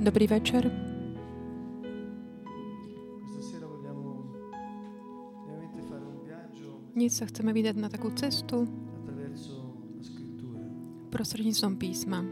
Dobrý 0.00 0.24
večer. 0.24 0.64
Dnes 6.96 7.12
sa 7.12 7.28
chceme 7.28 7.52
vydať 7.52 7.76
na 7.76 7.92
takú 7.92 8.08
cestu 8.16 8.64
prostredníctvom 11.12 11.76
písma. 11.76 12.24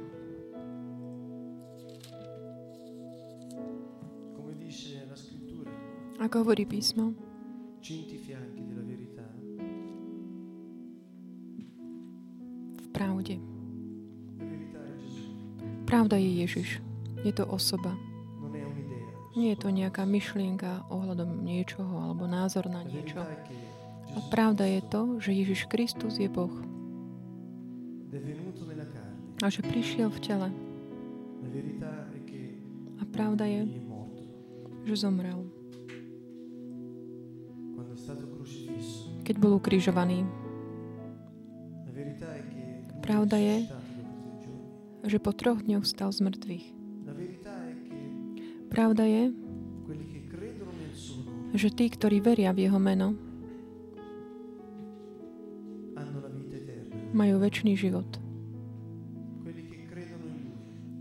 Ako 6.25 6.49
hovorí 6.49 6.65
písmo, 6.65 7.13
v 12.81 12.87
pravde. 12.97 13.37
Pravda 15.85 16.17
je 16.17 16.33
Ježiš. 16.49 16.88
Je 17.27 17.33
to 17.35 17.45
osoba. 17.47 17.95
Nie 19.39 19.55
je 19.55 19.59
to 19.63 19.71
nejaká 19.71 20.03
myšlienka 20.03 20.91
ohľadom 20.91 21.47
niečoho 21.47 22.11
alebo 22.11 22.27
názor 22.27 22.67
na 22.67 22.83
niečo. 22.83 23.23
A 24.17 24.19
pravda 24.35 24.67
je 24.67 24.81
to, 24.83 25.03
že 25.23 25.31
Ježiš 25.31 25.71
Kristus 25.71 26.19
je 26.19 26.27
Boh. 26.27 26.51
A 29.39 29.47
že 29.47 29.63
prišiel 29.63 30.11
v 30.11 30.19
tele. 30.19 30.49
A 32.99 33.03
pravda 33.07 33.47
je, 33.47 33.63
že 34.91 35.07
zomrel. 35.07 35.47
Keď 39.23 39.37
bol 39.39 39.61
ukrižovaný. 39.61 40.25
Pravda 43.05 43.37
je, 43.39 43.57
že 45.07 45.19
po 45.23 45.31
troch 45.31 45.63
dňoch 45.63 45.85
stal 45.87 46.11
z 46.11 46.25
mŕtvych. 46.25 46.78
Pravda 48.69 49.05
je, 49.05 49.33
že 51.57 51.69
tí, 51.73 51.89
ktorí 51.89 52.21
veria 52.21 52.53
v 52.53 52.69
Jeho 52.69 52.77
meno, 52.77 53.17
majú 57.17 57.41
väčší 57.41 57.75
život. 57.75 58.09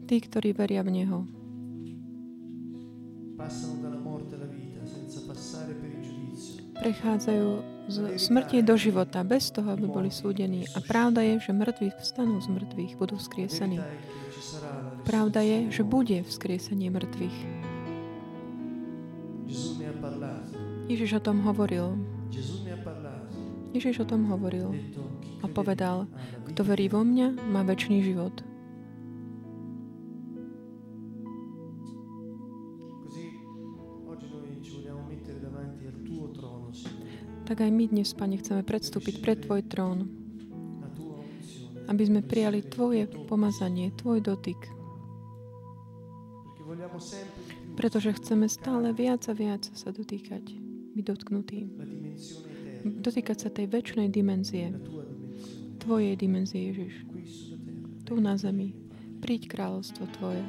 Tí, 0.07 0.17
ktorí 0.23 0.55
veria 0.55 0.87
v 0.87 1.03
Neho, 1.03 1.27
prechádzajú 6.77 7.49
z 7.87 7.95
smrti 8.15 8.63
do 8.63 8.79
života 8.79 9.23
bez 9.23 9.51
toho, 9.51 9.75
aby 9.75 9.87
boli 9.87 10.11
súdení. 10.13 10.63
A 10.75 10.79
pravda 10.79 11.23
je, 11.23 11.39
že 11.43 11.51
mŕtvi 11.51 11.91
vstanú 11.99 12.39
z 12.39 12.47
mŕtvych, 12.47 12.95
budú 12.95 13.15
vzkriesení. 13.19 13.81
Pravda 15.03 15.43
je, 15.43 15.71
že 15.71 15.83
bude 15.83 16.23
vzkriesenie 16.23 16.91
mŕtvych. 16.91 17.56
Ježiš 20.87 21.19
o 21.19 21.21
tom 21.21 21.43
hovoril. 21.43 21.99
Ježiš 23.75 24.01
o 24.01 24.05
tom 24.07 24.23
hovoril 24.31 24.71
a 25.43 25.45
povedal, 25.51 26.07
kto 26.47 26.63
verí 26.63 26.87
vo 26.87 27.03
mňa, 27.03 27.43
má 27.51 27.61
väčší 27.67 27.99
život. 27.99 28.31
Tak 37.47 37.63
aj 37.63 37.71
my 37.71 37.85
dnes, 37.87 38.11
Pane, 38.11 38.35
chceme 38.39 38.59
predstúpiť 38.63 39.23
pred 39.23 39.39
Tvoj 39.39 39.63
trón, 39.67 40.07
aby 41.87 42.03
sme 42.03 42.19
prijali 42.23 42.63
Tvoje 42.63 43.07
pomazanie, 43.27 43.91
Tvoj 43.95 44.19
dotyk. 44.19 44.59
Pretože 47.79 48.19
chceme 48.19 48.51
stále 48.51 48.91
viac 48.91 49.23
a 49.31 49.33
viac 49.35 49.63
sa 49.71 49.95
dotýkať, 49.95 50.66
byť 50.97 51.05
dotknutý. 51.05 51.57
Dotýkať 52.81 53.37
sa 53.37 53.49
tej 53.53 53.69
väčšnej 53.69 54.09
dimenzie, 54.09 54.73
Tvojej 55.87 56.19
dimenzie, 56.19 56.67
Ježiš. 56.67 57.07
Tu 58.03 58.13
na 58.19 58.35
zemi. 58.35 58.75
Príď 59.23 59.47
kráľovstvo 59.47 60.03
Tvoje. 60.19 60.43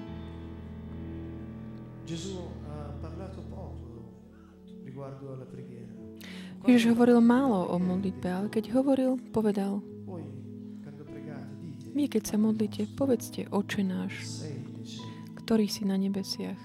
Ježiš 6.66 6.90
hovoril 6.90 7.22
málo 7.22 7.70
o 7.70 7.78
modlitbe, 7.78 8.26
ale 8.26 8.46
keď 8.50 8.74
hovoril, 8.74 9.14
povedal, 9.30 9.78
vy, 11.94 12.10
keď 12.10 12.22
sa 12.34 12.36
modlíte, 12.38 12.90
povedzte, 12.98 13.46
Oče 13.46 13.86
náš, 13.86 14.42
ktorý 15.38 15.70
si 15.70 15.86
na 15.86 15.94
nebesiach. 15.94 16.58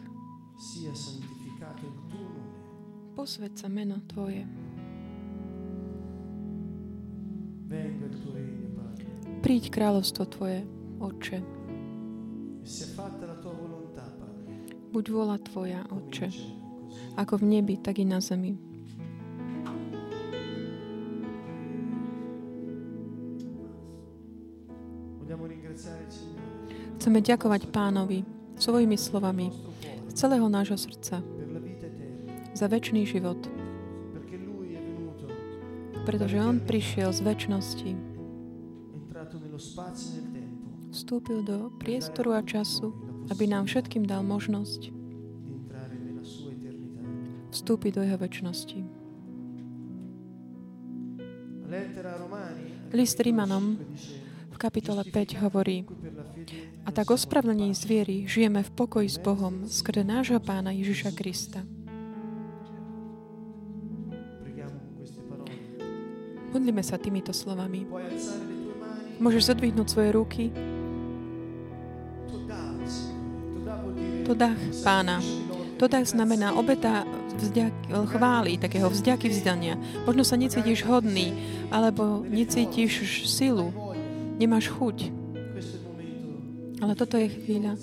Posved 3.23 3.55
meno 3.71 4.03
Tvoje. 4.03 4.43
Príď 9.39 9.71
kráľovstvo 9.71 10.27
Tvoje, 10.27 10.67
Otče. 10.99 11.39
Buď 14.91 15.05
vola 15.07 15.39
Tvoja, 15.39 15.87
Otče, 15.87 16.35
ako 17.15 17.39
v 17.39 17.43
nebi, 17.47 17.79
tak 17.79 18.03
i 18.03 18.03
na 18.03 18.19
zemi. 18.19 18.59
Chceme 26.99 27.23
ďakovať 27.23 27.71
Pánovi 27.71 28.27
svojimi 28.59 28.99
slovami 28.99 29.47
z 30.11 30.11
celého 30.11 30.51
nášho 30.51 30.75
srdca 30.75 31.32
za 32.53 32.65
väčší 32.69 33.05
život. 33.05 33.37
Pretože 36.03 36.37
On 36.39 36.59
prišiel 36.61 37.09
z 37.11 37.19
väčšnosti. 37.25 37.91
Vstúpil 40.93 41.41
do 41.41 41.73
priestoru 41.81 42.37
a 42.37 42.41
času, 42.45 42.93
aby 43.33 43.49
nám 43.49 43.65
všetkým 43.65 44.05
dal 44.05 44.21
možnosť 44.21 44.93
vstúpiť 47.53 47.91
do 47.93 48.01
Jeho 48.01 48.17
väčšnosti. 48.17 48.79
List 52.93 53.17
Rímanom 53.17 53.81
v 54.53 54.57
kapitole 54.61 55.01
5 55.01 55.41
hovorí 55.41 55.85
A 56.85 56.89
tak 56.93 57.09
ospravedlnení 57.09 57.73
z 57.73 57.83
viery 57.89 58.17
žijeme 58.29 58.61
v 58.61 58.71
pokoji 58.77 59.09
s 59.09 59.17
Bohom 59.17 59.65
skrze 59.65 60.05
nášho 60.05 60.37
Pána 60.37 60.69
Ježiša 60.69 61.17
Krista. 61.17 61.65
Modlíme 66.53 66.85
sa 66.85 67.01
týmito 67.01 67.33
slovami. 67.33 67.89
Môžeš 69.17 69.49
zadvihnúť 69.49 69.87
svoje 69.89 70.09
ruky. 70.13 70.43
To 74.29 74.37
dach 74.37 74.61
pána. 74.85 75.17
To 75.81 75.89
dach 75.89 76.05
znamená 76.05 76.53
obeta 76.53 77.09
vzďak, 77.33 77.73
chvály, 78.13 78.61
takého 78.61 78.85
vzďaky 78.85 79.33
vzdania. 79.33 79.81
Možno 80.05 80.21
sa 80.21 80.37
necítiš 80.37 80.85
hodný, 80.85 81.33
alebo 81.73 82.21
necítiš 82.21 83.25
silu, 83.25 83.73
nemáš 84.37 84.69
chuť. 84.69 85.09
Ale 86.85 86.93
toto 86.93 87.17
je 87.17 87.33
chvíľa, 87.33 87.81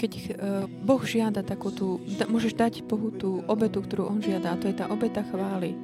keď 0.00 0.12
uh, 0.16 0.24
Boh 0.64 1.02
žiada 1.04 1.44
takú 1.44 1.68
tú, 1.68 2.00
môžeš 2.32 2.56
dať 2.56 2.88
Bohu 2.88 3.12
tú 3.12 3.44
obetu, 3.44 3.84
ktorú 3.84 4.08
On 4.08 4.20
žiada, 4.24 4.56
a 4.56 4.60
to 4.60 4.72
je 4.72 4.76
tá 4.80 4.88
obeta 4.88 5.20
chvály. 5.28 5.76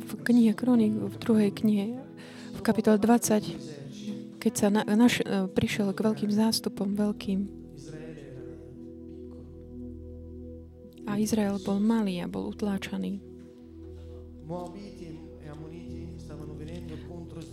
V 0.00 0.12
knihe 0.24 0.56
Kronik, 0.56 0.96
v 0.96 1.16
druhej 1.20 1.50
knihe, 1.52 2.00
v 2.56 2.60
kapitole 2.64 2.96
20, 2.96 4.40
keď 4.40 4.52
sa 4.56 4.72
na, 4.72 4.82
naš, 4.88 5.20
e, 5.20 5.44
prišiel 5.52 5.92
k 5.92 6.00
veľkým 6.08 6.32
zástupom, 6.32 6.96
veľkým, 6.96 7.58
a 11.08 11.16
Izrael 11.16 11.56
bol 11.60 11.80
malý 11.80 12.20
a 12.20 12.28
bol 12.28 12.52
utláčaný. 12.52 13.20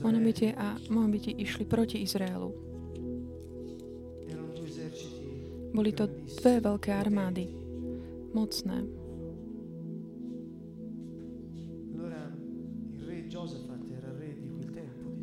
Moabite 0.04 0.48
a 0.56 0.76
Moabiti 0.92 1.32
išli 1.36 1.64
proti 1.64 2.04
Izraelu. 2.04 2.65
Boli 5.76 5.92
to 5.92 6.08
dve 6.40 6.64
veľké 6.64 6.96
armády, 6.96 7.52
mocné. 8.32 8.88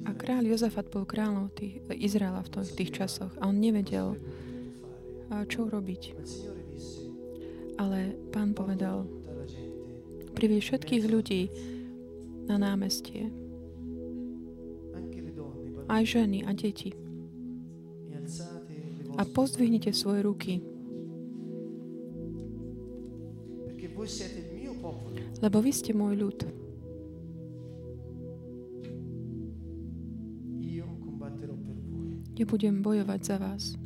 A 0.03 0.11
kráľ 0.13 0.53
Jozafat 0.53 0.93
bol 0.93 1.09
kráľom 1.09 1.49
tých, 1.57 1.81
Izraela 1.97 2.45
v 2.45 2.53
tých, 2.53 2.77
tých 2.77 2.91
časoch 2.93 3.33
a 3.41 3.49
on 3.49 3.57
nevedel, 3.57 4.21
čo 5.49 5.73
robiť. 5.73 6.03
Ale 7.81 8.13
pán 8.29 8.53
povedal, 8.53 9.09
privie 10.37 10.61
všetkých 10.61 11.09
ľudí 11.09 11.49
na 12.45 12.61
námestie. 12.61 13.33
aj 15.93 16.05
ženy 16.09 16.49
a 16.49 16.57
deti. 16.57 17.02
A 19.17 19.23
pozdvihnite 19.29 19.93
svoje 19.93 20.25
ruky. 20.25 20.65
Lebo 25.43 25.59
vy 25.59 25.73
ste 25.75 25.93
môj 25.95 26.15
ľud. 26.19 26.39
Nebudem 32.43 32.83
bojovať 32.83 33.21
za 33.23 33.37
vás. 33.39 33.79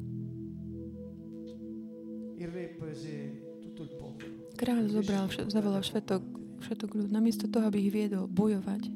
Kráľ 4.56 4.88
zobral, 4.88 5.28
zavolal 5.52 5.84
všetok, 5.84 6.22
všetok 6.64 6.90
ľud, 6.96 7.10
namiesto 7.12 7.44
toho, 7.52 7.68
aby 7.68 7.84
ich 7.84 7.92
viedol 7.92 8.24
bojovať. 8.24 8.95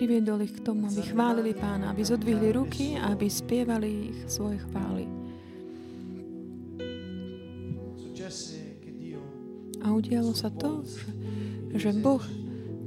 Priviedol 0.00 0.48
ich 0.48 0.56
k 0.56 0.64
tomu, 0.64 0.88
aby 0.88 1.04
chválili 1.04 1.52
pána, 1.52 1.92
aby 1.92 2.00
zodvihli 2.00 2.56
ruky 2.56 2.96
a 2.96 3.12
aby 3.12 3.28
spievali 3.28 4.16
ich 4.16 4.32
svoje 4.32 4.56
chvály. 4.64 5.04
A 9.84 9.92
udialo 9.92 10.32
sa 10.32 10.48
to, 10.48 10.80
že, 10.88 11.04
že 11.76 11.90
Boh 12.00 12.24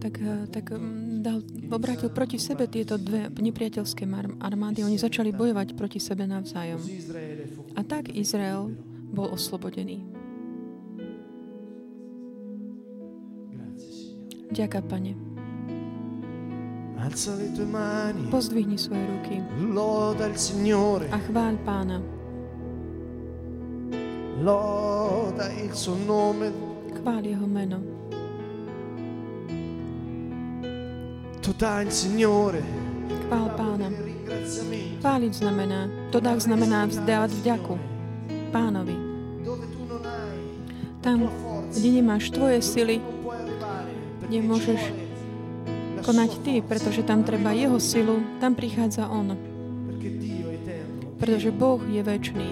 tak, 0.02 0.18
tak 0.50 0.74
dal, 1.22 1.46
obrátil 1.70 2.10
proti 2.10 2.42
sebe 2.42 2.66
tieto 2.66 2.98
dve 2.98 3.30
nepriateľské 3.30 4.10
armády. 4.42 4.82
Oni 4.82 4.98
začali 4.98 5.30
bojovať 5.30 5.78
proti 5.78 6.02
sebe 6.02 6.26
navzájom. 6.26 6.82
A 7.78 7.86
tak 7.86 8.10
Izrael 8.10 8.74
bol 9.14 9.30
oslobodený. 9.30 10.02
Ďaká, 14.50 14.82
Pane. 14.82 15.33
Pozdvihni 18.32 18.80
svoje 18.80 19.04
ruky 19.04 19.36
a 21.12 21.18
chváľ 21.20 21.54
Pána. 21.68 22.00
Loda 24.40 25.52
il 25.60 25.76
suo 25.76 26.00
nome. 26.00 26.48
Chváľ 27.04 27.24
Jeho 27.28 27.44
meno. 27.44 27.84
Chvál 33.28 33.48
Pána. 33.60 33.88
Chváliť 35.04 35.34
znamená, 35.44 35.92
to 36.08 36.24
dá 36.24 36.40
znamená 36.40 36.88
vzdávať 36.88 37.36
vďaku 37.44 37.76
Pánovi. 38.56 38.96
Tam, 41.04 41.28
kde 41.68 41.90
nemáš 42.00 42.32
tvoje 42.32 42.64
sily, 42.64 43.04
nemôžeš 44.32 45.03
konať 46.04 46.32
ty, 46.44 46.54
pretože 46.60 47.08
tam 47.08 47.24
treba 47.24 47.56
jeho 47.56 47.80
silu, 47.80 48.20
tam 48.44 48.54
prichádza 48.54 49.08
on. 49.08 49.40
Pretože 51.18 51.56
Boh 51.56 51.80
je 51.88 52.04
väčší. 52.04 52.50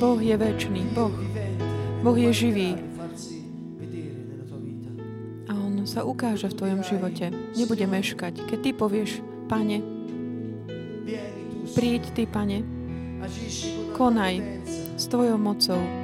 Boh 0.00 0.18
je 0.18 0.34
väčší. 0.34 0.82
Boh. 0.96 1.12
Boh 2.00 2.16
je 2.16 2.32
živý 2.32 2.74
sa 5.84 6.02
ukáže 6.02 6.50
v 6.50 6.58
tvojom 6.58 6.80
živote. 6.82 7.30
Nebude 7.54 7.86
meškať. 7.86 8.48
Keď 8.48 8.58
ty 8.58 8.70
povieš, 8.74 9.10
pane, 9.46 9.78
príď 11.76 12.02
ty, 12.16 12.24
pane, 12.26 12.64
konaj 13.94 14.42
s 14.98 15.04
tvojou 15.06 15.38
mocou. 15.38 16.03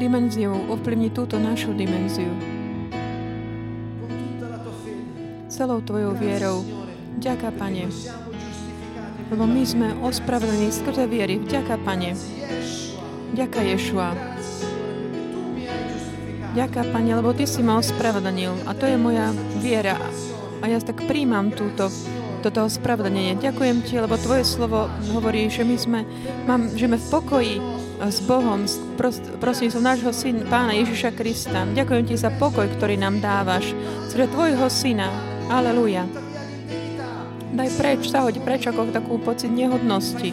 Dimenziou 0.00 0.56
ovplyvni 0.72 1.12
túto 1.12 1.36
našu 1.36 1.76
dimenziu. 1.76 2.32
Celou 5.52 5.84
tvojou 5.84 6.16
vierou. 6.16 6.64
Ďaká, 7.20 7.52
Pane. 7.52 7.92
Lebo 9.28 9.44
my 9.44 9.60
sme 9.60 9.92
ospravedlení 10.00 10.72
skrze 10.72 11.04
viery. 11.04 11.36
Vďaka, 11.36 11.76
Pane. 11.84 12.16
Ďaká, 13.36 13.60
Ješua. 13.60 14.16
Ďaká, 16.56 16.88
Pane, 16.88 17.12
lebo 17.12 17.36
Ty 17.36 17.44
si 17.44 17.60
ma 17.60 17.76
ospravedlnil 17.76 18.64
a 18.64 18.72
to 18.72 18.88
je 18.88 18.96
moja 18.96 19.36
viera. 19.60 20.00
A 20.64 20.72
ja 20.72 20.80
tak 20.80 21.04
príjmam 21.04 21.52
túto, 21.52 21.92
toto 22.40 22.64
ospravedlnenie. 22.64 23.36
Ďakujem 23.36 23.84
Ti, 23.84 24.00
lebo 24.00 24.16
Tvoje 24.16 24.48
slovo 24.48 24.88
hovorí, 25.12 25.52
že 25.52 25.60
my 25.60 25.76
sme, 25.76 26.00
mám, 26.48 26.72
žijeme 26.72 26.96
v 26.96 27.06
pokoji 27.12 27.79
s 28.00 28.18
Bohom, 28.24 28.64
prosím 29.36 29.68
som 29.68 29.84
nášho 29.84 30.08
syna, 30.16 30.48
Pána 30.48 30.72
Ježiša 30.72 31.12
Krista. 31.12 31.68
Ďakujem 31.68 32.08
Ti 32.08 32.14
za 32.16 32.32
pokoj, 32.32 32.64
ktorý 32.80 32.96
nám 32.96 33.20
dávaš, 33.20 33.76
skrze 34.08 34.32
Tvojho 34.32 34.66
syna. 34.72 35.12
Aleluja. 35.52 36.08
Daj 37.52 37.68
preč, 37.76 38.08
zahoď 38.08 38.40
preč 38.40 38.64
ako 38.64 38.88
takú 38.88 39.20
pocit 39.20 39.52
nehodnosti. 39.52 40.32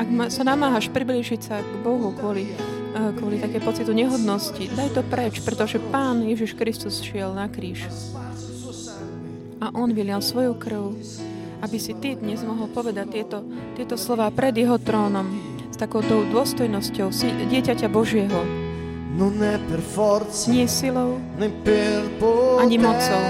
Ak 0.00 0.08
sa 0.32 0.42
namáhaš 0.48 0.88
priblížiť 0.88 1.40
sa 1.44 1.60
k 1.60 1.72
Bohu 1.84 2.16
kvôli 2.16 2.48
kvôli 2.94 3.42
také 3.42 3.58
pocitu 3.58 3.90
nehodnosti. 3.90 4.70
Daj 4.70 4.94
to 4.94 5.02
preč, 5.02 5.42
pretože 5.42 5.82
Pán 5.90 6.22
Ježiš 6.22 6.54
Kristus 6.54 7.02
šiel 7.02 7.34
na 7.34 7.50
kríž. 7.50 7.90
A 9.58 9.74
On 9.74 9.90
vylial 9.90 10.22
svoju 10.22 10.54
krv, 10.54 10.94
aby 11.64 11.80
si 11.80 11.96
ty 11.96 12.12
dnes 12.20 12.44
mohol 12.44 12.68
povedať 12.68 13.06
tieto, 13.08 13.40
tieto 13.72 13.96
slova 13.96 14.28
pred 14.28 14.52
Jeho 14.52 14.76
trónom 14.76 15.24
s 15.72 15.76
takouto 15.80 16.28
dôstojnosťou 16.28 17.08
si, 17.08 17.32
dieťaťa 17.32 17.88
Božieho. 17.88 18.44
Nie 20.52 20.68
silou, 20.68 21.16
ani 22.60 22.76
mocou, 22.76 23.22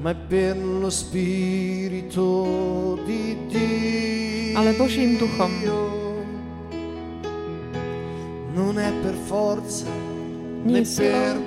ma 0.00 0.12
per 0.16 0.56
lo 0.56 0.88
Spirito 0.88 2.28
di 3.04 3.36
Dio 3.46 3.70
ale 4.56 4.72
Božím 4.72 5.18
duchom. 5.18 5.50
Nie 10.64 10.84
silou 10.84 11.38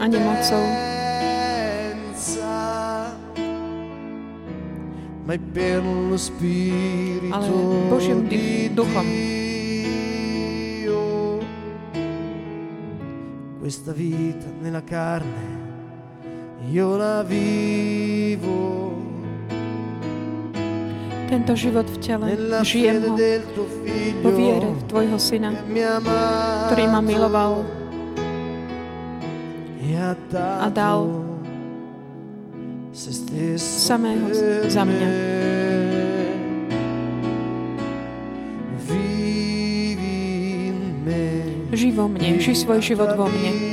ani 0.00 0.18
mocou, 0.18 0.64
ale 7.32 7.56
Božím 7.88 8.28
duchom. 8.74 9.06
Questa 13.62 13.92
vita 13.96 14.50
nella 14.60 14.82
carne 14.84 15.60
io 16.68 16.96
la 16.96 17.22
vivo 17.22 18.92
tento 21.32 21.56
život 21.56 21.88
v 21.88 21.96
tele. 21.96 22.26
Žijem 22.60 23.00
ho 23.08 23.16
vo 24.20 24.30
viere 24.36 24.68
v 24.68 24.82
Tvojho 24.84 25.16
Syna, 25.16 25.56
ktorý 26.68 26.84
ma 26.92 27.00
miloval 27.00 27.64
a 30.34 30.68
dal 30.68 31.21
samého 33.56 34.28
za 34.68 34.82
mňa. 34.84 35.08
Ži 41.72 41.88
vo 41.96 42.04
mne, 42.08 42.36
ži 42.36 42.52
svoj 42.52 42.84
život 42.84 43.16
vo 43.16 43.26
mne. 43.32 43.72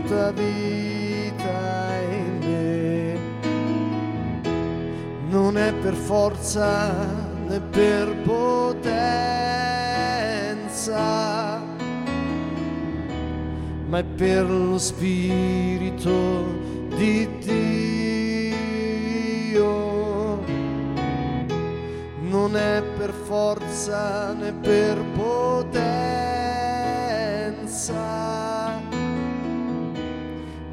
tua 0.01 0.31
vita 0.31 1.99
in 2.09 2.37
me. 2.39 3.17
Non 5.29 5.57
è 5.57 5.73
per 5.73 5.93
forza 5.93 7.05
né 7.47 7.59
per 7.59 8.15
potenza 8.23 8.87
ma 13.87 13.99
è 13.99 14.03
per 14.03 14.49
lo 14.49 14.77
Spirito 14.77 16.43
di 16.95 17.27
Dio. 17.39 18.65
Non 22.19 22.57
è 22.57 22.83
per 22.97 23.13
forza 23.13 24.33
né 24.33 24.51
per 24.53 24.97
potenza, 25.15 26.26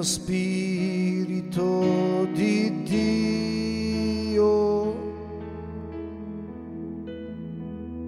lo 0.00 0.06
Spirito 0.08 1.84
di 2.32 2.72
Dio. 2.88 4.56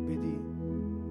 Vedi 0.09 0.41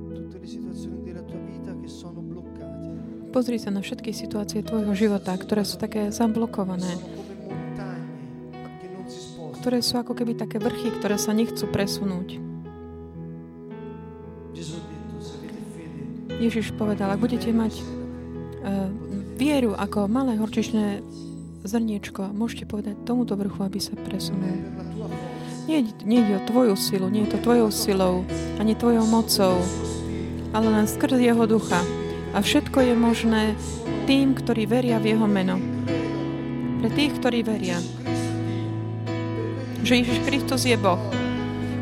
tutte 0.02 0.40
le 0.42 0.48
situazioni 0.48 1.04
della 1.04 1.22
tua 1.22 1.38
vita 1.38 1.78
che 1.80 1.88
sono 1.88 2.22
bloccate. 2.22 3.30
Pozri 3.30 3.62
sa 3.62 3.70
na 3.70 3.86
všetky 3.86 4.10
situácie 4.10 4.66
tvojho 4.66 4.98
života, 4.98 5.38
ktoré 5.38 5.62
sú 5.62 5.78
také 5.78 6.10
zablokované, 6.10 6.98
ktoré 9.62 9.86
sú 9.86 10.02
ako 10.02 10.18
keby 10.18 10.34
také 10.34 10.58
vrchy, 10.58 10.98
ktoré 10.98 11.22
sa 11.22 11.30
nechcú 11.30 11.70
presunúť. 11.70 12.42
Ježiš 16.42 16.74
povedal, 16.74 17.14
ak 17.14 17.22
budete 17.22 17.54
mať 17.54 18.01
vieru 19.52 19.76
ako 19.76 20.08
malé 20.08 20.40
horčičné 20.40 21.04
zrniečko, 21.68 22.32
môžete 22.32 22.64
povedať 22.64 22.96
tomuto 23.04 23.36
vrchu, 23.36 23.68
aby 23.68 23.84
sa 23.84 24.00
presunul. 24.00 24.64
Nie, 25.68 25.84
nie 26.08 26.24
ide 26.24 26.40
o 26.40 26.48
tvoju 26.48 26.80
silu, 26.80 27.12
nie 27.12 27.28
je 27.28 27.36
to 27.36 27.44
tvojou 27.44 27.68
silou, 27.68 28.24
ani 28.64 28.80
tvojou 28.80 29.04
mocou, 29.12 29.60
ale 30.56 30.72
len 30.72 30.88
skrz 30.88 31.20
jeho 31.20 31.44
ducha. 31.52 31.84
A 32.32 32.40
všetko 32.40 32.80
je 32.80 32.94
možné 32.96 33.44
tým, 34.08 34.32
ktorí 34.32 34.64
veria 34.64 35.04
v 35.04 35.20
jeho 35.20 35.28
meno. 35.28 35.60
Pre 36.80 36.88
tých, 36.96 37.20
ktorí 37.20 37.44
veria, 37.44 37.76
že 39.84 40.00
Ježiš 40.00 40.24
Kristus 40.24 40.64
je 40.64 40.80
Boh, 40.80 41.04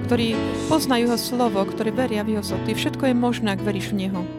ktorí 0.10 0.34
poznajú 0.74 1.06
jeho 1.06 1.20
slovo, 1.22 1.62
ktorí 1.70 1.94
veria 1.94 2.26
v 2.26 2.34
jeho 2.34 2.50
soty. 2.50 2.74
Všetko 2.74 3.14
je 3.14 3.16
možné, 3.16 3.54
ak 3.54 3.62
veríš 3.62 3.94
v 3.94 4.10
neho. 4.10 4.39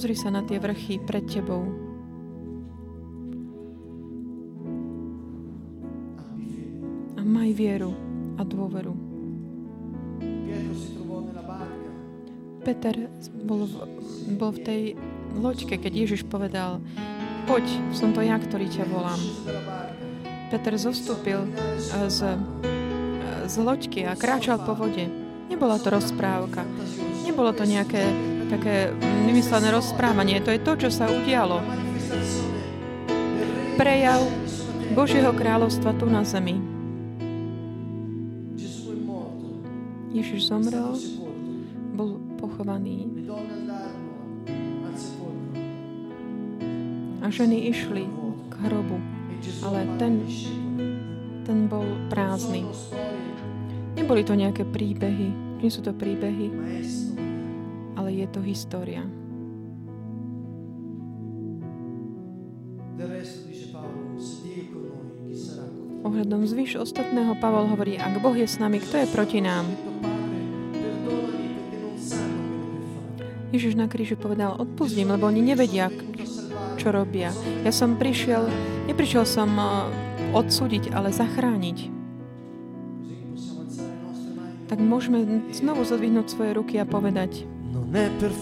Pozri 0.00 0.16
sa 0.16 0.32
na 0.32 0.40
tie 0.40 0.56
vrchy 0.56 0.96
pred 0.96 1.28
tebou. 1.28 1.60
A 7.12 7.20
maj 7.20 7.52
vieru 7.52 7.92
a 8.40 8.42
dôveru. 8.48 8.96
Peter 12.64 13.12
bol 13.44 13.68
v, 13.68 13.74
bol 14.40 14.56
v 14.56 14.60
tej 14.64 14.80
loďke, 15.36 15.76
keď 15.76 15.92
Ježiš 15.92 16.24
povedal 16.24 16.80
poď, 17.44 17.68
som 17.92 18.16
to 18.16 18.24
ja, 18.24 18.40
ktorý 18.40 18.72
ťa 18.72 18.88
volám. 18.88 19.20
Peter 20.48 20.80
zostúpil 20.80 21.44
eh, 21.44 22.08
z, 22.08 22.40
eh, 22.40 23.44
z 23.44 23.54
loďky 23.60 24.08
a 24.08 24.16
kráčal 24.16 24.64
po 24.64 24.72
vode. 24.72 25.04
Nebola 25.52 25.76
to 25.76 25.92
rozprávka. 25.92 26.64
Nebolo 27.28 27.52
to 27.52 27.68
nejaké 27.68 28.29
také 28.50 28.90
vymyslené 29.30 29.70
rozprávanie. 29.70 30.42
To 30.42 30.50
je 30.50 30.58
to, 30.58 30.72
čo 30.74 30.88
sa 30.90 31.06
udialo. 31.06 31.62
Prejav 33.78 34.26
Božieho 34.90 35.30
kráľovstva 35.30 35.94
tu 35.94 36.10
na 36.10 36.26
zemi. 36.26 36.58
Ježiš 40.10 40.50
zomrel, 40.50 40.98
bol 41.94 42.18
pochovaný 42.42 43.06
a 47.22 47.30
ženy 47.30 47.70
išli 47.70 48.10
k 48.50 48.54
hrobu, 48.66 48.98
ale 49.62 49.86
ten, 50.02 50.26
ten 51.46 51.70
bol 51.70 51.86
prázdny. 52.10 52.66
Neboli 53.94 54.26
to 54.26 54.34
nejaké 54.34 54.66
príbehy, 54.66 55.30
nie 55.62 55.70
sú 55.70 55.78
to 55.86 55.94
príbehy. 55.94 56.50
Ale 58.00 58.16
je 58.16 58.26
to 58.32 58.40
história. 58.40 59.04
Ohľadom 66.00 66.48
zvyš 66.48 66.80
ostatného 66.80 67.36
Pavol 67.36 67.68
hovorí, 67.68 68.00
ak 68.00 68.24
Boh 68.24 68.32
je 68.32 68.48
s 68.48 68.56
nami, 68.56 68.80
kto 68.80 69.04
je 69.04 69.06
proti 69.12 69.44
nám? 69.44 69.68
Ježiš 73.52 73.76
na 73.76 73.84
kríži 73.84 74.16
povedal, 74.16 74.56
odpustím, 74.56 75.12
lebo 75.12 75.28
oni 75.28 75.44
nevedia, 75.44 75.92
čo 76.80 76.88
robia. 76.88 77.36
Ja 77.60 77.72
som 77.74 78.00
prišiel, 78.00 78.48
neprišiel 78.88 79.28
som 79.28 79.52
eh, 79.60 79.68
odsúdiť, 80.32 80.96
ale 80.96 81.12
zachrániť. 81.12 82.00
Tak 84.70 84.78
môžeme 84.78 85.50
znovu 85.50 85.82
zodvihnúť 85.82 86.30
svoje 86.30 86.54
ruky 86.54 86.78
a 86.78 86.86
povedať, 86.86 87.42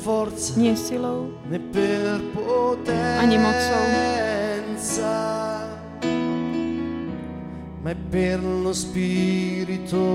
Forza 0.05 0.57
nie 0.57 0.77
silou, 0.77 1.29
Ani 3.21 3.39
mocou. 3.39 3.85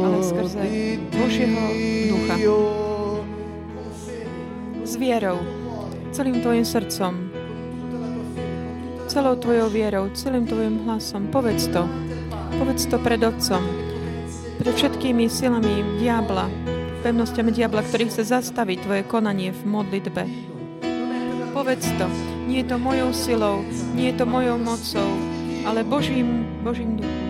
Ale 0.05 0.23
skrze 0.23 0.65
Božieho 1.13 1.65
ducha. 2.09 2.35
S 4.83 4.93
vierou, 4.97 5.39
celým 6.11 6.41
tvojim 6.41 6.65
srdcom, 6.65 7.13
celou 9.07 9.35
tvojou 9.35 9.69
vierou, 9.69 10.09
celým 10.17 10.49
tvojim 10.49 10.89
hlasom. 10.89 11.29
Povedz 11.29 11.69
to. 11.69 11.85
Povedz 12.57 12.85
to 12.89 12.97
pred 12.97 13.21
Otcom. 13.21 13.61
Pred 14.57 14.73
všetkými 14.73 15.29
silami 15.29 15.85
diabla, 16.01 16.49
pevnosťami 17.03 17.51
diabla, 17.51 17.83
ktorý 17.83 18.07
chce 18.07 18.31
zastaviť 18.31 18.87
tvoje 18.87 19.03
konanie 19.03 19.51
v 19.51 19.61
modlitbe. 19.67 20.23
Povedz 21.51 21.91
to. 21.99 22.07
Nie 22.47 22.63
je 22.63 22.71
to 22.71 22.77
mojou 22.79 23.11
silou, 23.11 23.61
nie 23.91 24.09
je 24.11 24.19
to 24.19 24.25
mojou 24.25 24.55
mocou, 24.59 25.09
ale 25.67 25.83
Božím, 25.83 26.47
Božím 26.63 26.97
duchom. 26.97 27.23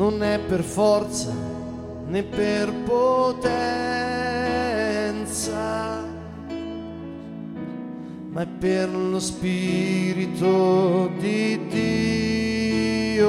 non 0.00 0.22
è 0.22 0.38
per 0.38 0.62
forza 0.62 1.30
né 2.06 2.22
per 2.22 2.72
potenza, 2.84 3.62
ma 8.30 8.42
è 8.42 8.46
per 8.46 8.88
lo 8.88 9.20
Spirito 9.20 11.10
di 11.18 11.60
Dio. 11.68 13.28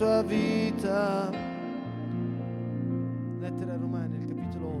tua 0.00 0.24
vita. 0.24 1.28
Lettera 3.36 3.76
Romani, 3.76 4.16
il 4.16 4.24
capitolo 4.32 4.80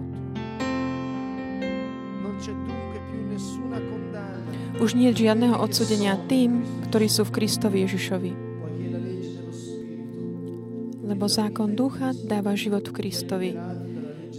8. 1.60 1.60
Non 2.24 2.34
c'è 2.40 2.52
dunque 2.56 2.98
più 3.12 3.28
nessuna 3.28 3.76
condanna, 3.84 4.48
Už 4.80 4.96
nie 4.96 5.12
je 5.12 5.28
žiadneho 5.28 5.60
odsudenia 5.60 6.16
tým, 6.24 6.64
ktorí 6.88 7.12
sú 7.12 7.28
v 7.28 7.36
Kristovi 7.36 7.84
Ježišovi. 7.84 8.32
Lebo 11.04 11.28
zákon 11.28 11.76
ducha 11.76 12.16
dáva 12.16 12.56
život 12.56 12.88
v 12.88 12.96
Kristovi, 12.96 13.52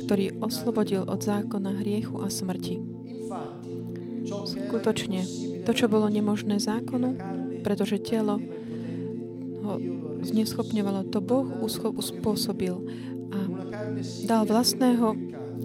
ktorý 0.09 0.41
oslobodil 0.41 1.05
od 1.05 1.21
zákona 1.21 1.77
hriechu 1.77 2.25
a 2.25 2.33
smrti. 2.33 2.81
Skutočne, 4.25 5.21
to, 5.61 5.71
čo 5.77 5.85
bolo 5.85 6.09
nemožné 6.09 6.57
zákonu, 6.57 7.21
pretože 7.61 8.01
telo 8.01 8.41
ho 9.61 9.77
zneschopňovalo, 10.21 11.09
to 11.09 11.19
Boh 11.19 11.45
uspôsobil 11.97 12.75
a 13.31 13.39
dal 14.27 14.43
vlastného 14.45 15.15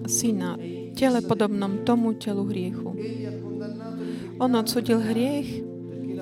syna 0.07 0.57
tele 0.97 1.21
podobnom 1.21 1.85
tomu 1.85 2.17
telu 2.17 2.47
hriechu. 2.49 2.95
On 4.41 4.51
odsudil 4.53 5.01
hriech 5.01 5.65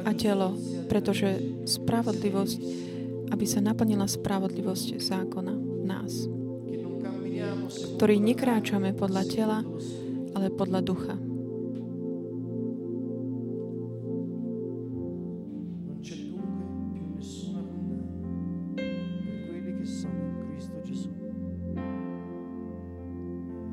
a 0.04 0.10
telo, 0.14 0.54
pretože 0.86 1.40
spravodlivosť, 1.66 2.58
aby 3.30 3.44
sa 3.48 3.60
naplnila 3.64 4.06
spravodlivosť 4.06 5.00
zákona 5.00 5.54
v 5.54 5.84
nás, 5.86 6.12
ktorý 7.98 8.20
nekráčame 8.20 8.94
podľa 8.94 9.22
tela, 9.26 9.58
ale 10.34 10.50
podľa 10.50 10.80
ducha. 10.82 11.16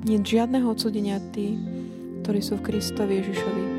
Nie 0.02 0.18
žiadneho 0.18 0.74
odsudenia 0.74 1.22
tí, 1.30 1.54
ktorí 2.26 2.42
sú 2.42 2.58
v 2.58 2.74
Kristovi 2.74 3.22
Ježišovi. 3.22 3.71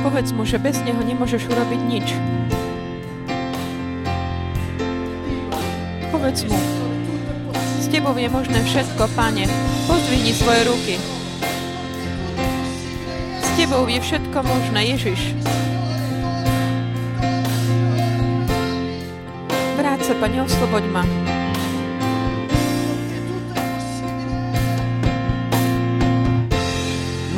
Povedz 0.00 0.36
mu, 0.36 0.42
že 0.44 0.58
bez 0.58 0.80
neho 0.84 1.00
nemôžeš 1.00 1.48
urobiť 1.48 1.80
nič. 1.86 2.12
Povedz 6.12 6.44
mu, 6.44 6.58
s 7.80 7.86
tebou 7.88 8.12
je 8.18 8.28
možné 8.28 8.58
všetko, 8.66 9.06
pane. 9.16 9.46
Pozdvihni 9.88 10.34
svoje 10.36 10.60
ruky. 10.66 10.94
S 13.40 13.48
tebou 13.54 13.86
je 13.88 14.02
všetko 14.02 14.38
možné, 14.44 14.92
Ježiš. 14.92 15.32
Vráť 19.78 20.00
sa, 20.10 20.14
pane, 20.18 20.42
osloboď 20.44 20.84
ma. 20.90 21.29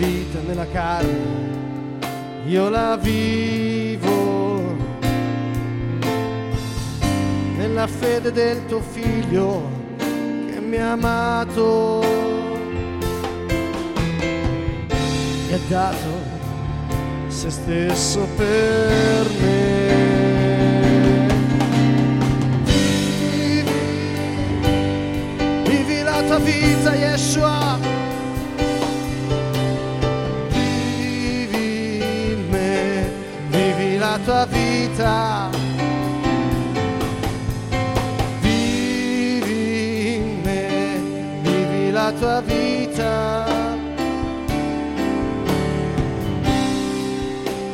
vita 0.00 0.40
nella 0.46 0.66
carne, 0.66 1.98
io 2.46 2.70
la 2.70 2.96
vivo 2.96 4.62
nella 7.58 7.86
fede 7.86 8.32
del 8.32 8.64
tuo 8.64 8.80
figlio 8.80 9.68
che 9.98 10.58
mi 10.58 10.78
ha 10.78 10.92
amato 10.92 12.00
e 15.50 15.54
ha 15.54 15.58
dato 15.68 16.28
se 17.28 17.50
stesso 17.50 18.26
per 18.38 19.26
me. 19.42 20.08
Vivi, 22.64 23.70
vivi 25.64 26.02
la 26.02 26.22
tua 26.22 26.38
vita, 26.38 26.94
Yeshua. 26.94 27.99
La 34.10 34.18
tua 34.24 34.44
vita. 34.46 35.50
Vivi 38.40 40.14
in 40.16 40.40
me, 40.42 41.00
vivi 41.42 41.90
la 41.92 42.12
tua 42.18 42.40
vita. 42.40 43.46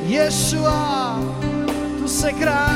Yeshua, 0.06 1.18
tu 1.98 2.06
sei 2.06 2.34
grande. 2.34 2.75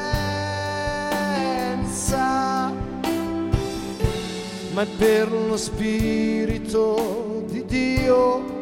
ma 4.81 4.87
è 4.87 4.95
per 4.97 5.31
lo 5.31 5.57
Spirito 5.57 7.45
di 7.47 7.63
Dio. 7.65 8.59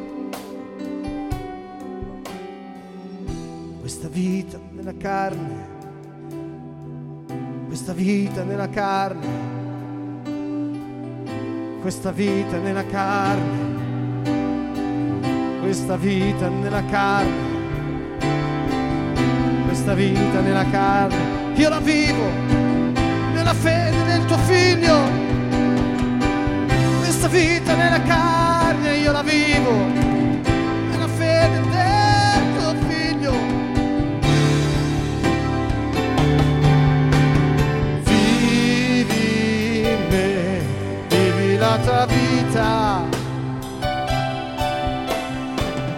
questa 3.80 4.08
vita 4.10 4.60
nella 4.72 4.94
carne, 4.98 5.68
questa 7.68 7.94
vita 7.94 8.44
nella 8.44 8.70
carne, 8.70 9.28
questa 11.82 12.12
vita 12.12 12.58
nella 12.58 12.86
carne, 12.86 13.78
questa 15.62 15.96
vita 15.96 16.50
nella 16.50 16.86
carne, 16.86 18.18
questa 19.66 19.94
vita 19.94 20.42
nella 20.42 20.70
carne, 20.70 21.54
io 21.56 21.70
la 21.70 21.80
vivo 21.80 22.28
nella 23.34 23.54
fede 23.54 24.04
del 24.06 24.26
tuo 24.26 24.38
figlio, 24.38 25.19
vita 27.30 27.76
nella 27.76 28.02
carne, 28.02 28.98
io 28.98 29.12
la 29.12 29.22
vivo 29.22 29.72
nella 30.90 31.08
fede 31.08 31.62
del 31.62 32.58
tuo 32.58 32.74
figlio. 32.88 33.34
Vivi 38.04 39.82
in 39.82 40.08
me, 40.10 40.62
vivi 41.08 41.58
la 41.58 41.78
tua 41.84 42.06
vita. 42.08 43.08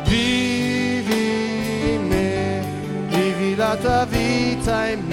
Vivi 0.05 1.93
in 1.93 2.07
me, 2.07 2.61
vivi 3.07 3.55
la 3.55 3.77
tua 3.77 4.05
vita 4.05 4.89
in 4.89 5.05
me. 5.07 5.10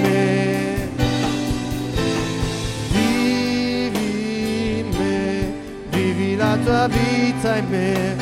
Vivi 6.69 6.77
la 6.77 6.87
tua 6.87 6.89
vita 6.89 7.57
in 7.57 7.69
me. 7.69 8.17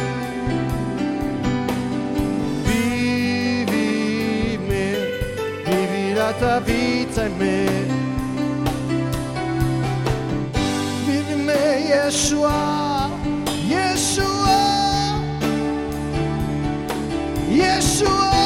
Vivi 2.64 4.52
in 4.54 4.66
me, 4.66 4.86
vivi 5.64 6.12
la 6.14 6.32
tua 6.32 6.60
vita 6.60 7.24
in 7.24 7.36
me. 7.36 7.66
Vivi 11.06 11.32
in 11.32 11.44
me, 11.44 11.86
Yeshua, 11.88 13.10
Yeshua, 13.66 14.58
Yeshua. 17.48 18.45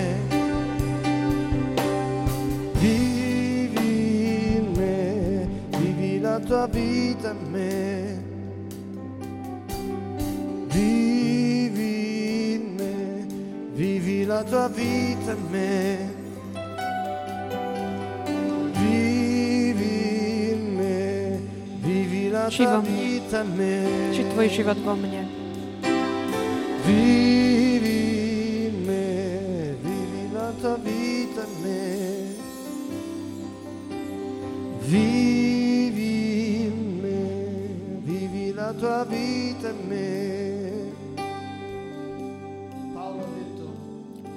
Tua 7.11 7.27
vita 7.29 7.31
in 7.31 7.51
me. 7.51 8.29
Vivi 13.73 14.25
la 14.25 14.43
tua 14.43 14.67
vita 14.69 15.31
in 15.31 15.45
me. 15.49 16.19
Vivi 18.73 20.51
in 20.51 20.75
me, 20.75 21.41
vivi 21.81 22.29
la 22.29 22.49
tua 22.49 22.79
vita 22.79 23.41
in 23.41 23.55
me. 23.55 24.13
Či 24.13 24.23
tvoj 24.31 24.47
život 24.47 24.77
vo 24.83 24.95
mne. 24.95 25.10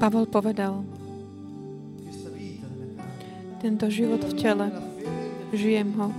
Pavol 0.05 0.29
povedal, 0.29 0.85
tento 3.65 3.89
život 3.89 4.21
v 4.21 4.37
tele, 4.37 4.69
žijem 5.49 5.97
ho 5.97 6.13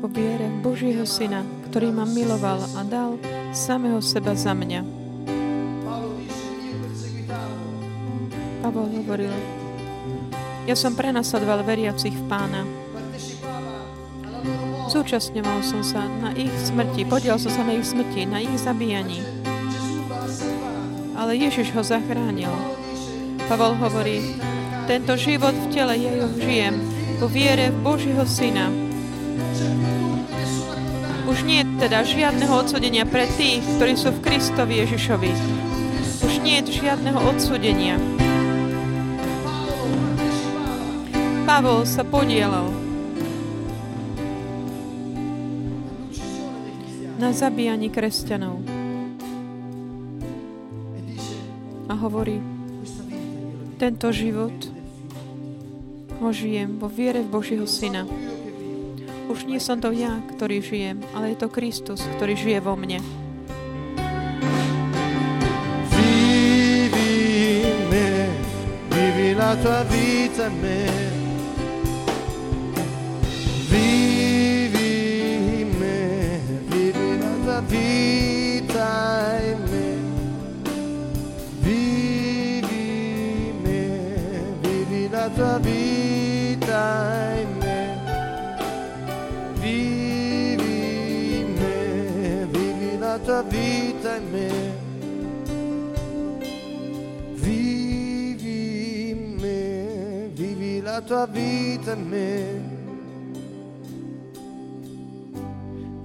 vo 0.00 0.08
viere 0.08 0.48
Božieho 0.64 1.04
Syna, 1.04 1.44
ktorý 1.68 1.92
ma 1.92 2.08
miloval 2.08 2.64
a 2.72 2.80
dal 2.88 3.20
samého 3.52 4.00
seba 4.00 4.32
za 4.32 4.56
mňa. 4.56 4.80
Pavol 8.64 8.88
hovoril, 9.04 9.36
ja 10.64 10.72
som 10.72 10.96
prenasledoval 10.96 11.68
veriacich 11.68 12.16
v 12.16 12.24
pána. 12.32 12.64
Zúčastňoval 14.88 15.60
som 15.60 15.84
sa 15.84 16.08
na 16.24 16.32
ich 16.32 16.48
smrti, 16.64 17.04
podiel 17.04 17.36
som 17.36 17.52
sa 17.52 17.60
na 17.60 17.76
ich 17.76 17.84
smrti, 17.84 18.24
na 18.24 18.40
ich 18.40 18.56
zabíjaní. 18.56 19.20
Ale 21.12 21.36
Ježiš 21.36 21.76
ho 21.76 21.84
zachránil. 21.84 22.80
Pavol 23.52 23.76
hovorí, 23.84 24.40
tento 24.88 25.12
život 25.12 25.52
v 25.52 25.66
tele 25.68 26.00
ja 26.00 26.24
ho 26.24 26.32
žijem 26.40 26.72
vo 27.20 27.28
viere 27.28 27.68
v 27.68 27.84
Božieho 27.84 28.24
Syna. 28.24 28.72
Už 31.28 31.44
nie 31.44 31.60
je 31.60 31.68
teda 31.84 32.00
žiadneho 32.00 32.48
odsudenia 32.48 33.04
pre 33.04 33.28
tých, 33.36 33.60
ktorí 33.76 33.92
sú 33.92 34.08
v 34.08 34.24
Kristovi 34.24 34.80
Ježišovi. 34.80 35.30
Už 36.24 36.40
nie 36.40 36.64
je 36.64 36.80
žiadneho 36.80 37.20
odsudenia. 37.28 38.00
Pavol 41.44 41.84
sa 41.84 42.08
podielal 42.08 42.72
na 47.20 47.36
zabíjaní 47.36 47.92
kresťanov. 47.92 48.71
Tento 53.82 54.14
život 54.14 54.54
ho 56.22 56.30
žijem 56.30 56.78
vo 56.78 56.86
viere 56.86 57.18
v 57.18 57.34
Božieho 57.34 57.66
Syna. 57.66 58.06
Už 59.26 59.42
nie 59.50 59.58
som 59.58 59.82
to 59.82 59.90
ja, 59.90 60.22
ktorý 60.38 60.62
žijem, 60.62 61.02
ale 61.18 61.34
je 61.34 61.42
to 61.42 61.50
Kristus, 61.50 62.06
ktorý 62.14 62.38
žije 62.38 62.62
vo 62.62 62.78
mne. 62.78 63.02
Vivi 65.90 67.10
in 67.66 67.80
me, 67.90 68.10
vivi 68.86 69.34
la 69.34 69.58
tua 69.58 69.82
vita 69.90 70.46
in 70.46 70.54
me. 70.62 70.82
Vivi 73.66 74.94
in 75.58 75.70
me, 75.74 75.98
vivi 76.70 77.18
la 77.18 77.34
tua 77.42 77.58
vita 77.66 78.41
tua 101.12 101.26
vita 101.26 101.92
in 101.92 102.08
me. 102.08 102.60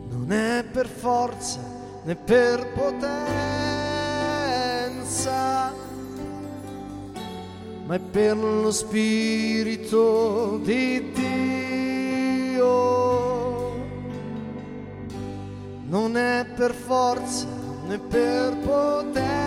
Non 0.10 0.30
è 0.34 0.66
per 0.70 0.86
forza 0.86 1.62
né 2.04 2.14
per 2.14 2.74
potenza, 2.74 3.32
ma 7.86 7.96
è 7.96 8.00
per 8.00 8.36
lo 8.36 8.70
Spirito 8.72 10.60
di 10.62 11.10
Dio. 11.14 12.66
Non 15.88 16.18
è 16.18 16.46
per 16.54 16.74
forza 16.74 17.46
né 17.88 17.98
per 17.98 18.58
potenza, 18.58 19.47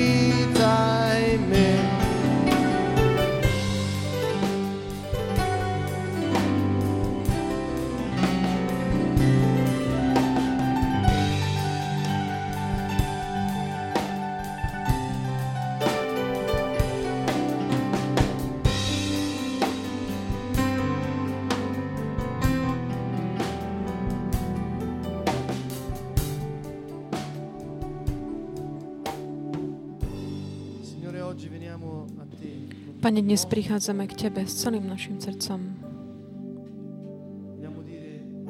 Pane, 33.11 33.27
dnes 33.27 33.43
prichádzame 33.43 34.07
k 34.07 34.15
Tebe 34.15 34.47
s 34.47 34.63
celým 34.63 34.87
našim 34.87 35.19
srdcom 35.19 35.59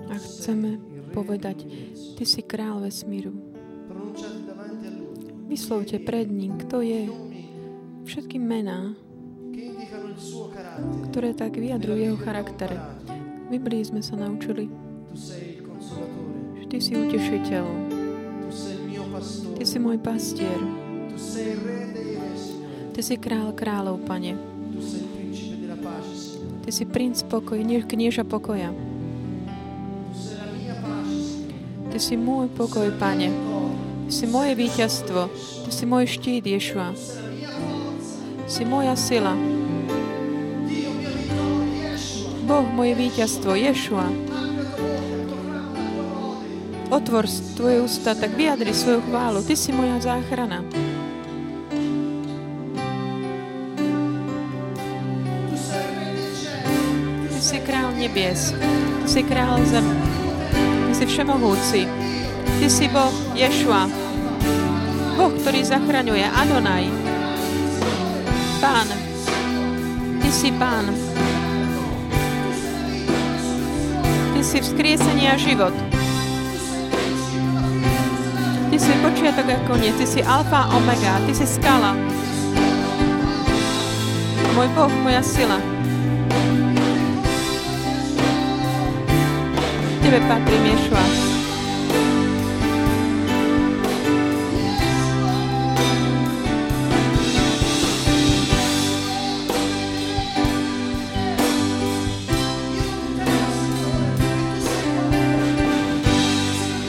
a 0.06 0.14
chceme 0.22 0.78
povedať, 1.18 1.66
Ty 2.14 2.24
si 2.30 2.46
král 2.46 2.78
vesmíru. 2.86 3.34
Vyslovte 5.50 5.98
pred 5.98 6.30
ním, 6.30 6.62
kto 6.62 6.86
je 6.86 7.10
všetky 8.06 8.38
mená, 8.38 8.94
ktoré 11.10 11.34
tak 11.34 11.58
vyjadrujú 11.58 12.14
jeho 12.14 12.18
charakter. 12.22 12.70
V 13.50 13.58
Biblii 13.58 13.82
sme 13.82 14.06
sa 14.06 14.14
naučili, 14.14 14.70
že 16.62 16.66
Ty 16.70 16.78
si 16.78 17.02
utešiteľ, 17.02 17.66
Ty 19.58 19.64
si 19.66 19.78
môj 19.82 19.98
pastier, 19.98 20.62
Ty 22.94 23.02
si 23.02 23.18
král 23.18 23.58
kráľov, 23.58 24.06
Pane. 24.06 24.51
Ty 26.72 26.80
si 26.80 26.88
princ 26.88 27.20
pokoj, 27.28 27.60
nie- 27.60 27.84
knieža 27.84 28.24
pokoja. 28.24 28.72
Ty 31.92 31.98
si 32.00 32.16
môj 32.16 32.48
pokoj, 32.48 32.88
Pane. 32.96 33.28
Ty 34.08 34.12
si 34.16 34.24
moje 34.24 34.56
víťazstvo. 34.56 35.28
Ty 35.68 35.72
si 35.76 35.84
môj 35.84 36.08
štít, 36.08 36.48
Ješua. 36.48 36.96
Si 38.48 38.64
moja 38.64 38.96
sila. 38.96 39.36
Boh, 42.48 42.64
moje 42.72 42.96
víťazstvo, 42.96 43.52
Ješua. 43.52 44.08
Otvor 46.88 47.28
tvoje 47.60 47.84
ústa, 47.84 48.16
tak 48.16 48.32
vyjadri 48.40 48.72
svoju 48.72 49.04
chválu. 49.12 49.44
Ty 49.44 49.60
si 49.60 49.76
moja 49.76 50.00
záchrana. 50.00 50.64
Nebies. 58.02 58.58
Ty 59.06 59.08
si 59.08 59.22
král 59.24 59.62
zem. 59.70 59.86
Ty 60.90 60.94
si 60.98 61.06
všemohúci. 61.06 61.82
Ty 62.58 62.66
si 62.66 62.90
Boh 62.90 63.14
Ješua. 63.38 63.86
Boh, 65.18 65.30
ktorý 65.38 65.62
zachraňuje. 65.62 66.26
Adonaj. 66.26 66.90
Pán. 68.58 68.90
Ty 70.18 70.30
si 70.34 70.50
Pán. 70.58 70.90
Ty 74.34 74.42
si 74.42 74.58
vzkriesenie 74.66 75.30
a 75.30 75.38
život. 75.38 75.76
Ty 78.74 78.78
si 78.82 78.92
počiatok 79.06 79.46
a 79.46 79.58
koniec. 79.70 79.94
Ty 80.02 80.08
si 80.10 80.26
alfa 80.26 80.66
a 80.66 80.74
omega. 80.74 81.22
Ty 81.30 81.34
si 81.38 81.46
skala. 81.46 81.94
Môj 84.58 84.68
Boh, 84.74 84.90
moja 85.06 85.22
sila. 85.22 85.81
Tebe 90.12 90.28
patrím, 90.28 90.66
Ješua. 90.68 91.04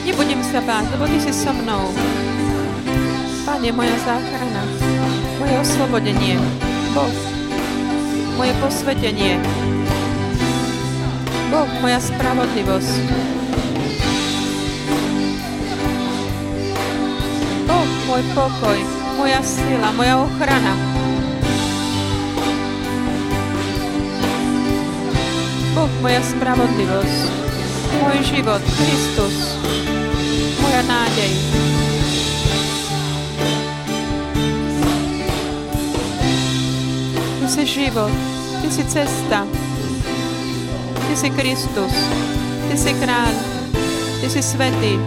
Nebudem 0.03 0.43
sa 0.43 0.59
báť, 0.67 0.91
lebo 0.91 1.07
Ty 1.07 1.17
si 1.23 1.31
so 1.31 1.55
mnou. 1.55 1.95
Pane, 3.47 3.71
moja 3.71 3.95
záchrana, 4.03 4.67
moje 5.39 5.55
oslobodenie. 5.63 6.35
Boh, 6.91 7.15
moje 8.35 8.51
posvetenie. 8.59 9.39
Boh, 11.53 11.69
moja 11.85 12.01
spravodlivosť. 12.01 13.05
Boh, 17.69 17.89
môj 18.09 18.23
pokoj, 18.33 18.79
moja 19.21 19.37
sila, 19.45 19.93
moja 19.93 20.17
ochrana. 20.17 20.73
Boh, 25.77 25.93
moja 26.01 26.25
spravodlivosť, 26.25 27.21
môj 28.01 28.17
život, 28.25 28.61
Kristus, 28.65 29.53
moja 30.57 30.81
nádej. 30.89 31.33
Ty 37.37 37.45
si 37.45 37.63
život, 37.69 38.13
Ty 38.57 38.67
si 38.73 38.83
cesta, 38.89 39.45
Ty 41.13 41.29
si 41.29 41.29
Kristus, 41.29 41.93
Ty 42.65 42.73
si 42.73 42.89
kráľ, 42.97 43.33
Ty 44.17 44.27
si 44.33 44.41
svetý. 44.41 44.97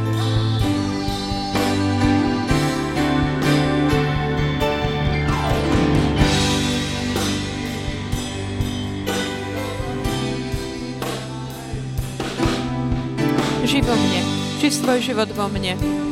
Ži 13.66 13.82
vo 13.82 13.98
mne, 13.98 14.20
ži 14.62 14.70
svoj 14.70 15.02
život 15.02 15.34
vo 15.34 15.50
mne. 15.50 16.05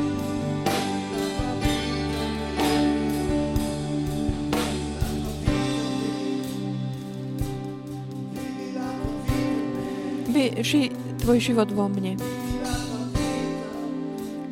Vy, 10.64 10.70
ži 10.72 10.88
tvoj 11.20 11.38
život 11.44 11.68
vo 11.76 11.92
mne. 11.92 12.16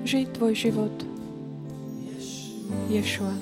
Ži 0.04 0.28
tvoj 0.28 0.52
život. 0.52 0.92
Ješua. 2.92 3.32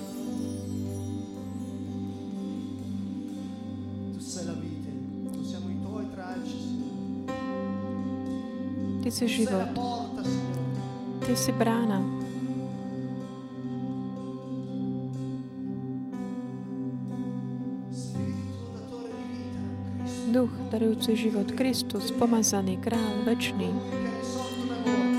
Ty 9.02 9.08
si 9.10 9.26
život. 9.26 9.74
Ty 11.26 11.32
si 11.34 11.50
brána. 11.50 11.99
Darujúci 20.70 21.18
život. 21.18 21.50
Kristus, 21.58 22.14
pomazaný, 22.14 22.78
král, 22.78 23.26
večný. 23.26 23.74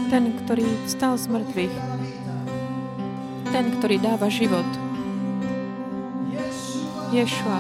Ten, 0.08 0.32
ktorý 0.44 0.64
stal 0.88 1.20
z 1.20 1.28
mŕtvych. 1.28 1.76
Ten, 3.52 3.66
ktorý 3.76 4.00
dáva 4.00 4.32
život. 4.32 4.64
Ješua. 7.12 7.60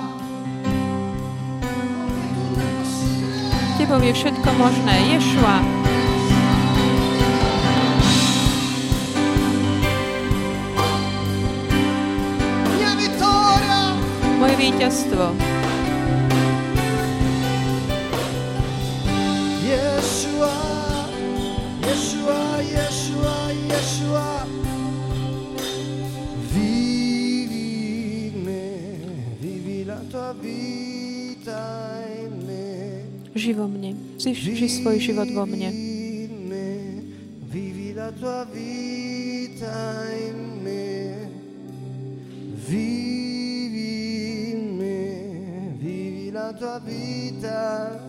Tebou 3.75 3.99
je 3.99 4.13
všetko 4.15 4.49
možné. 4.55 4.95
Ješua. 5.19 5.57
Moje 14.39 14.55
víťazstvo. 14.57 15.60
Ži 33.35 33.53
vo 33.53 33.67
mne. 33.67 33.95
Ži, 34.19 34.33
ži 34.33 34.69
svoj 34.69 34.99
život 34.99 35.27
vo 35.35 35.45
mne. 35.45 35.71
Vivi 35.71 36.25
in 36.25 36.47
me, 36.49 37.01
vivi 37.51 37.93
la 37.93 38.11
tua 38.11 38.43
vita 38.43 40.07
in 40.11 40.63
me. 40.63 41.29
Vivi 42.67 44.51
in 44.51 44.77
me, 44.77 45.07
vivi 45.79 46.31
la 46.31 46.53
tua 46.53 46.79
vita. 46.79 47.99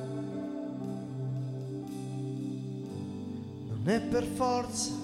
Non 3.69 3.83
è 3.87 4.01
per 4.01 4.27
forza 4.37 5.03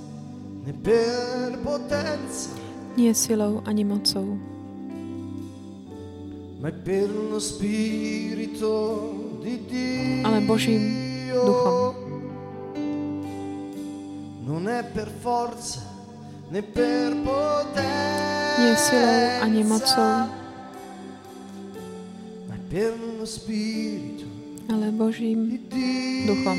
né 0.68 0.74
per 0.74 1.58
potenza, 1.62 2.50
Nie 2.96 3.14
silou 3.14 3.62
ani 3.64 3.84
mocou, 3.84 4.38
ma 6.60 6.68
è 6.68 6.72
per 6.72 7.08
uno 7.10 7.38
spirito. 7.38 9.27
Ale 10.24 10.40
Božím 10.40 10.82
duchom. 11.46 11.94
Nie 18.58 18.74
silou 18.76 19.18
ani 19.42 19.62
mocou, 19.64 20.26
ale 24.68 24.86
Božím 24.90 25.58
duchom. 26.26 26.58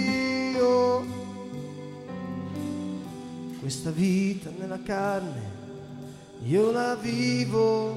Questa 3.59 3.91
vita 3.91 4.49
nella 4.57 4.79
carne, 4.81 5.45
io 6.41 6.71
la 6.73 6.95
vivo 6.97 7.93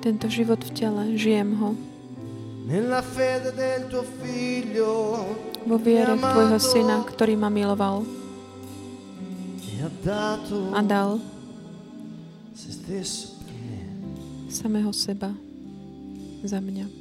Tento 0.00 0.26
život 0.26 0.58
v 0.64 0.70
tele, 0.74 1.14
žijem 1.14 1.54
ho 1.60 1.89
nella 2.70 3.02
fede 3.02 3.52
del 3.52 3.88
tuo 3.88 4.04
figlio 4.22 5.50
vo 5.66 5.76
viere 5.76 6.14
v 6.14 6.22
Tvojho 6.22 6.58
Syna, 6.62 7.02
ktorý 7.02 7.34
ma 7.34 7.50
miloval. 7.50 8.06
E 9.66 9.82
a 10.72 10.80
dal 10.82 11.18
samého 14.50 14.92
seba 14.94 15.34
za 16.46 16.62
mňa. 16.62 16.99